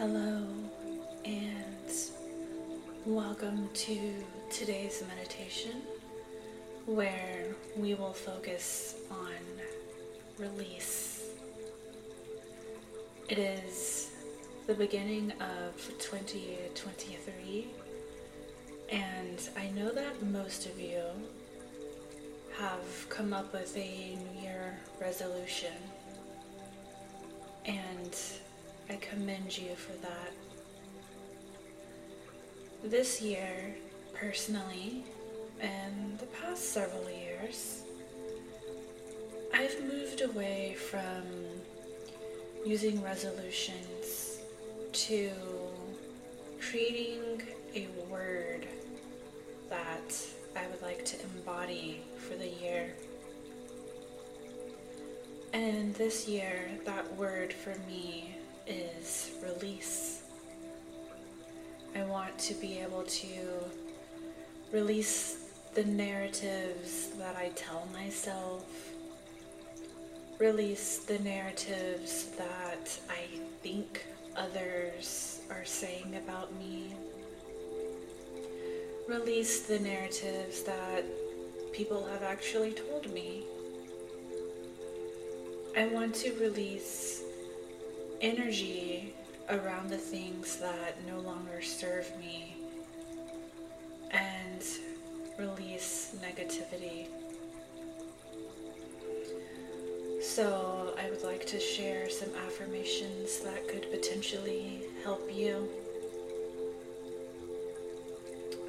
Hello, 0.00 0.46
and 1.26 1.92
welcome 3.04 3.68
to 3.74 4.14
today's 4.50 5.04
meditation 5.06 5.82
where 6.86 7.48
we 7.76 7.92
will 7.92 8.14
focus 8.14 8.94
on 9.10 9.36
release. 10.38 11.22
It 13.28 13.38
is 13.38 14.12
the 14.66 14.72
beginning 14.72 15.32
of 15.32 15.76
2023, 15.98 17.68
and 18.90 19.50
I 19.54 19.68
know 19.78 19.92
that 19.92 20.22
most 20.22 20.64
of 20.64 20.80
you 20.80 21.02
have 22.56 23.06
come 23.10 23.34
up 23.34 23.52
with 23.52 23.76
a 23.76 24.16
New 24.16 24.40
Year 24.40 24.78
resolution, 24.98 25.74
and 27.66 28.16
I 28.90 28.96
commend 28.96 29.56
you 29.56 29.76
for 29.76 29.92
that. 30.02 30.32
This 32.82 33.22
year, 33.22 33.76
personally, 34.12 35.04
and 35.60 36.18
the 36.18 36.26
past 36.26 36.72
several 36.72 37.08
years, 37.08 37.82
I've 39.54 39.80
moved 39.84 40.22
away 40.22 40.74
from 40.74 41.22
using 42.66 43.00
resolutions 43.00 44.40
to 44.92 45.30
creating 46.60 47.42
a 47.76 47.86
word 48.10 48.66
that 49.68 50.16
I 50.56 50.66
would 50.66 50.82
like 50.82 51.04
to 51.04 51.16
embody 51.36 52.00
for 52.16 52.34
the 52.34 52.48
year. 52.48 52.92
And 55.52 55.94
this 55.94 56.26
year, 56.26 56.70
that 56.84 57.14
word 57.16 57.52
for 57.52 57.76
me 57.86 58.34
is 58.70 59.32
release. 59.42 60.22
I 61.96 62.02
want 62.04 62.38
to 62.38 62.54
be 62.54 62.78
able 62.78 63.02
to 63.02 63.28
release 64.72 65.38
the 65.74 65.84
narratives 65.84 67.08
that 67.18 67.36
I 67.36 67.50
tell 67.56 67.88
myself, 67.92 68.64
release 70.38 70.98
the 70.98 71.18
narratives 71.18 72.26
that 72.38 72.98
I 73.08 73.24
think 73.62 74.04
others 74.36 75.40
are 75.50 75.64
saying 75.64 76.16
about 76.24 76.54
me, 76.56 76.94
release 79.08 79.62
the 79.62 79.80
narratives 79.80 80.62
that 80.62 81.04
people 81.72 82.06
have 82.06 82.22
actually 82.22 82.72
told 82.72 83.12
me. 83.12 83.42
I 85.76 85.86
want 85.86 86.14
to 86.16 86.32
release 86.34 87.24
energy 88.20 89.14
around 89.48 89.88
the 89.88 89.96
things 89.96 90.56
that 90.56 90.96
no 91.06 91.18
longer 91.20 91.60
serve 91.62 92.10
me 92.18 92.56
and 94.10 94.62
release 95.38 96.14
negativity. 96.22 97.06
So, 100.22 100.94
I 101.02 101.10
would 101.10 101.22
like 101.22 101.46
to 101.46 101.58
share 101.58 102.10
some 102.10 102.28
affirmations 102.46 103.38
that 103.40 103.66
could 103.66 103.90
potentially 103.90 104.82
help 105.02 105.28
you. 105.32 105.68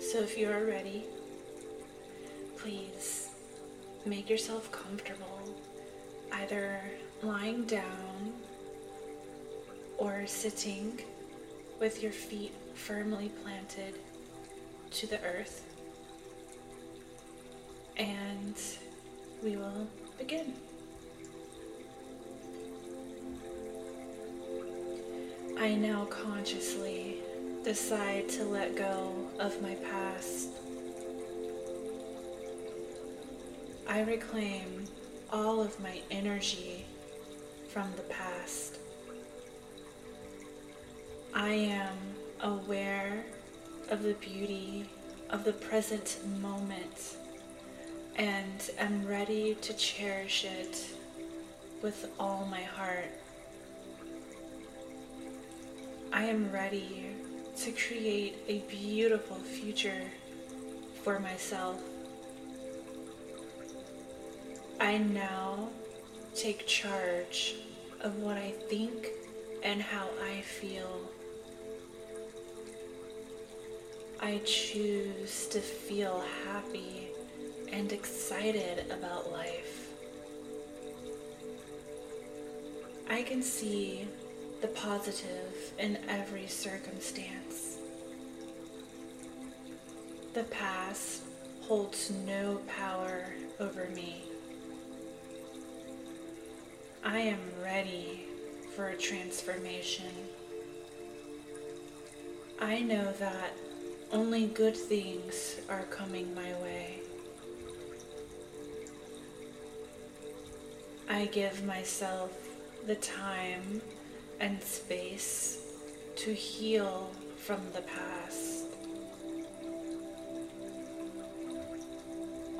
So, 0.00 0.18
if 0.18 0.36
you 0.36 0.50
are 0.50 0.64
ready, 0.64 1.04
please 2.56 3.30
make 4.04 4.28
yourself 4.28 4.70
comfortable, 4.72 5.40
either 6.32 6.80
lying 7.22 7.64
down 7.64 8.32
or 9.98 10.26
sitting 10.26 11.00
with 11.80 12.02
your 12.02 12.12
feet 12.12 12.52
firmly 12.74 13.30
planted 13.42 13.94
to 14.90 15.06
the 15.06 15.22
earth. 15.22 15.64
And 17.96 18.56
we 19.42 19.56
will 19.56 19.86
begin. 20.18 20.54
I 25.58 25.74
now 25.74 26.04
consciously 26.06 27.22
decide 27.64 28.28
to 28.28 28.44
let 28.44 28.76
go 28.76 29.14
of 29.38 29.60
my 29.62 29.74
past. 29.76 30.50
I 33.88 34.02
reclaim 34.02 34.84
all 35.32 35.60
of 35.60 35.78
my 35.80 36.00
energy 36.10 36.84
from 37.68 37.90
the 37.96 38.02
past. 38.02 38.78
I 41.38 41.50
am 41.50 41.94
aware 42.40 43.22
of 43.90 44.02
the 44.02 44.14
beauty 44.14 44.88
of 45.28 45.44
the 45.44 45.52
present 45.52 46.16
moment 46.40 47.18
and 48.16 48.70
am 48.78 49.06
ready 49.06 49.54
to 49.56 49.74
cherish 49.74 50.46
it 50.46 50.82
with 51.82 52.10
all 52.18 52.46
my 52.46 52.62
heart. 52.62 53.10
I 56.10 56.24
am 56.24 56.50
ready 56.50 57.08
to 57.58 57.70
create 57.70 58.36
a 58.48 58.60
beautiful 58.60 59.36
future 59.36 60.10
for 61.02 61.20
myself. 61.20 61.78
I 64.80 64.96
now 64.96 65.68
take 66.34 66.66
charge 66.66 67.56
of 68.00 68.16
what 68.20 68.38
I 68.38 68.52
think 68.70 69.10
and 69.62 69.82
how 69.82 70.06
I 70.24 70.40
feel. 70.40 71.05
I 74.20 74.40
choose 74.44 75.46
to 75.48 75.60
feel 75.60 76.24
happy 76.46 77.08
and 77.70 77.92
excited 77.92 78.90
about 78.90 79.30
life. 79.30 79.90
I 83.08 83.22
can 83.22 83.42
see 83.42 84.08
the 84.62 84.68
positive 84.68 85.72
in 85.78 85.98
every 86.08 86.46
circumstance. 86.46 87.78
The 90.32 90.44
past 90.44 91.22
holds 91.60 92.10
no 92.26 92.60
power 92.66 93.26
over 93.60 93.88
me. 93.94 94.22
I 97.04 97.18
am 97.18 97.40
ready 97.62 98.26
for 98.74 98.88
a 98.88 98.96
transformation. 98.96 100.10
I 102.60 102.80
know 102.80 103.12
that 103.12 103.52
only 104.12 104.46
good 104.46 104.76
things 104.76 105.56
are 105.68 105.82
coming 105.84 106.34
my 106.34 106.52
way. 106.62 107.00
I 111.08 111.26
give 111.26 111.64
myself 111.64 112.32
the 112.86 112.96
time 112.96 113.80
and 114.40 114.62
space 114.62 115.58
to 116.16 116.32
heal 116.32 117.10
from 117.36 117.60
the 117.72 117.82
past. 117.82 118.66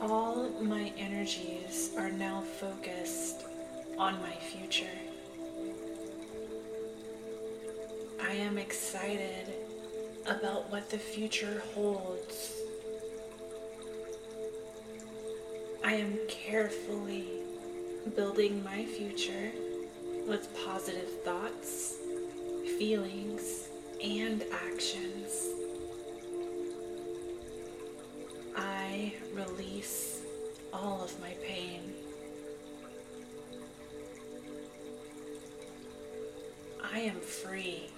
All 0.00 0.50
my 0.60 0.92
energies 0.98 1.90
are 1.96 2.10
now 2.10 2.42
focused 2.42 3.44
on 3.98 4.20
my 4.20 4.34
future. 4.34 4.86
I 8.22 8.32
am 8.32 8.58
excited 8.58 9.54
about 10.28 10.70
what 10.70 10.90
the 10.90 10.98
future 10.98 11.62
holds. 11.74 12.54
I 15.84 15.94
am 15.94 16.18
carefully 16.28 17.26
building 18.16 18.62
my 18.64 18.84
future 18.84 19.52
with 20.26 20.48
positive 20.64 21.22
thoughts, 21.22 21.94
feelings, 22.78 23.68
and 24.02 24.44
actions. 24.52 25.46
I 28.56 29.14
release 29.32 30.22
all 30.72 31.02
of 31.02 31.20
my 31.20 31.34
pain. 31.42 31.94
I 36.82 37.00
am 37.00 37.20
free. 37.20 37.90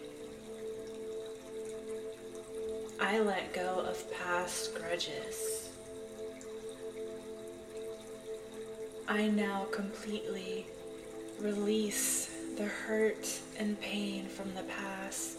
I 3.00 3.20
let 3.20 3.52
go 3.52 3.84
of 3.88 4.12
past 4.12 4.74
grudges. 4.74 5.68
I 9.06 9.28
now 9.28 9.66
completely 9.70 10.66
release 11.40 12.30
the 12.56 12.64
hurt 12.64 13.40
and 13.56 13.80
pain 13.80 14.26
from 14.26 14.52
the 14.54 14.64
past. 14.64 15.38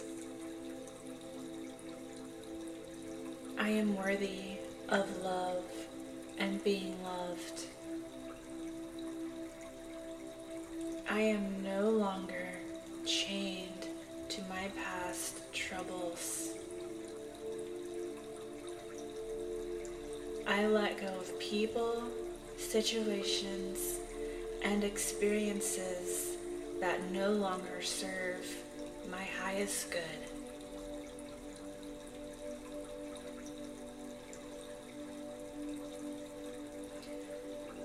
I 3.58 3.70
am 3.70 3.98
worthy 3.98 4.58
of 4.88 5.22
love 5.22 5.66
and 6.38 6.64
being 6.64 6.96
loved. 7.04 7.66
I 11.10 11.20
am 11.20 11.62
no 11.62 11.90
longer 11.90 12.48
chained 13.06 13.90
to 14.30 14.42
my 14.44 14.70
past 14.78 15.42
troubles. 15.52 16.59
I 20.50 20.66
let 20.66 21.00
go 21.00 21.06
of 21.06 21.40
people, 21.40 22.04
situations, 22.57 24.00
and 24.63 24.84
experiences 24.84 26.38
that 26.80 27.12
no 27.12 27.34
longer 27.34 27.84
serve 27.84 28.48
my 29.12 29.22
highest 29.22 29.92
good. 29.92 30.01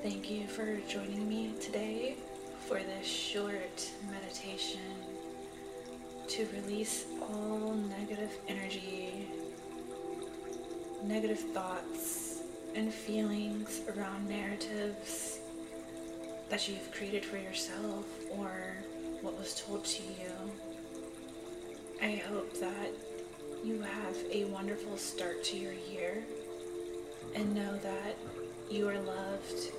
Thank 0.03 0.31
you 0.31 0.47
for 0.47 0.79
joining 0.89 1.29
me 1.29 1.53
today 1.61 2.17
for 2.67 2.79
this 2.79 3.07
short 3.07 3.91
meditation 4.11 4.81
to 6.29 6.47
release 6.55 7.05
all 7.21 7.75
negative 7.75 8.33
energy, 8.49 9.29
negative 11.03 11.41
thoughts, 11.53 12.41
and 12.75 12.93
feelings 12.93 13.81
around 13.97 14.29
narratives 14.29 15.39
that 16.51 16.69
you've 16.69 16.91
created 16.93 17.25
for 17.25 17.37
yourself 17.37 18.05
or 18.31 18.77
what 19.23 19.39
was 19.39 19.61
told 19.61 19.85
to 19.85 20.03
you. 20.03 20.33
I 22.03 22.23
hope 22.29 22.53
that 22.61 22.91
you 23.65 23.81
have 23.81 24.17
a 24.31 24.45
wonderful 24.47 24.97
start 24.97 25.43
to 25.45 25.57
your 25.57 25.73
year 25.73 26.25
and 27.35 27.55
know 27.55 27.77
that 27.79 28.17
you 28.71 28.89
are 28.89 28.99
loved, 28.99 29.73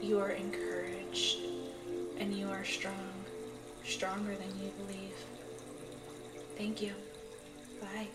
you 0.00 0.18
are 0.18 0.30
encouraged, 0.30 1.38
and 2.18 2.34
you 2.34 2.48
are 2.48 2.64
strong, 2.64 3.12
stronger 3.84 4.34
than 4.34 4.64
you 4.64 4.70
believe. 4.84 5.14
Thank 6.56 6.80
you. 6.80 6.92
Bye. 7.80 8.08